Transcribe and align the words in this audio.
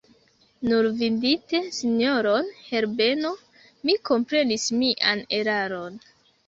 Nur 0.69 0.87
vidinte 1.01 1.61
sinjoron 1.81 2.49
Herbeno, 2.71 3.35
mi 3.87 3.99
komprenis 4.13 4.69
mian 4.83 5.27
eraron. 5.43 6.07